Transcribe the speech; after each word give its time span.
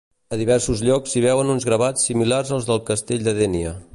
A 0.35 0.37
diversos 0.43 0.79
llocs 0.87 1.13
s'hi 1.15 1.21
veuen 1.25 1.51
uns 1.57 1.69
gravats 1.69 2.09
similars 2.11 2.57
als 2.57 2.69
del 2.73 2.83
Castell 2.91 3.29
de 3.31 3.39
Dénia. 3.45 3.79